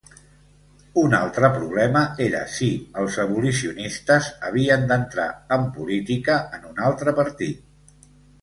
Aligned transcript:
Un 1.01 1.11
altre 1.17 1.49
problema 1.57 2.01
era 2.29 2.39
si 2.55 2.69
els 3.03 3.19
abolicionistes 3.25 4.31
havien 4.49 4.89
d'entrar 4.93 5.29
en 5.59 5.69
política 5.77 6.41
en 6.59 6.67
un 6.75 6.83
altre 6.91 7.19
partit. 7.25 8.11